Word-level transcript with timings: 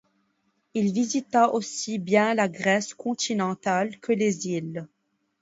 Il 0.73 0.93
visita 0.93 1.53
aussi 1.53 1.99
bien 1.99 2.33
la 2.33 2.49
Grèce 2.49 2.95
continentale 2.95 3.99
que 3.99 4.11
les 4.13 4.47
îles. 4.47 4.87